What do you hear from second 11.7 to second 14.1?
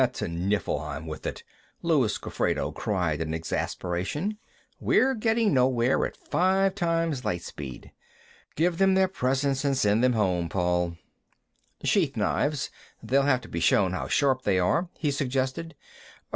"Sheath knives; they'll have to be shown how